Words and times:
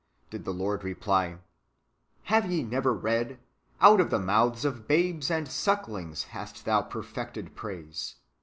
"did 0.31 0.45
the 0.45 0.51
Lord 0.51 0.83
reply," 0.83 1.37
Have 2.23 2.49
ye 2.49 2.63
never 2.63 2.91
read. 2.91 3.39
Out 3.79 4.01
of 4.01 4.09
the 4.09 4.17
mouths 4.17 4.65
of 4.65 4.87
babes 4.87 5.29
and 5.29 5.47
sucklings 5.47 6.23
hast 6.29 6.65
Thou 6.65 6.81
perfected 6.81 7.53
praise?" 7.55 8.15